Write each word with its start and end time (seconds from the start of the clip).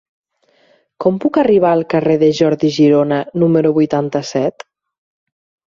Com 1.05 1.19
puc 1.25 1.37
arribar 1.41 1.73
al 1.73 1.85
carrer 1.95 2.17
de 2.25 2.31
Jordi 2.39 2.73
Girona 2.79 3.21
número 3.45 3.75
vuitanta-set? 3.79 4.69